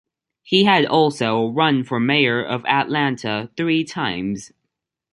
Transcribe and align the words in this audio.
He 0.41 0.63
had 0.63 0.87
also 0.87 1.45
run 1.51 1.83
for 1.83 1.99
mayor 1.99 2.43
of 2.43 2.65
Atlanta 2.65 3.51
three 3.55 3.83
times. 3.83 4.51